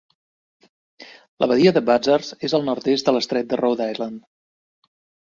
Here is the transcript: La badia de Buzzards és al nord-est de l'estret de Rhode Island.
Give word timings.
La 1.43 1.51
badia 1.51 1.75
de 1.77 1.85
Buzzards 1.91 2.33
és 2.51 2.57
al 2.61 2.67
nord-est 2.73 3.11
de 3.13 3.17
l'estret 3.19 3.55
de 3.55 3.63
Rhode 3.65 3.93
Island. 3.97 4.21